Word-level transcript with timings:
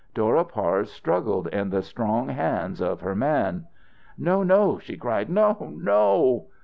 Dora 0.15 0.43
Parse 0.45 0.91
struggled 0.91 1.45
in 1.49 1.69
the 1.69 1.83
strong 1.83 2.27
hands 2.29 2.81
of 2.81 3.01
her 3.01 3.13
man. 3.13 3.67
"No! 4.17 4.41
No!" 4.41 4.79
she 4.79 4.97
cried. 4.97 5.29
"No 5.29 5.75
no!" 5.79 6.47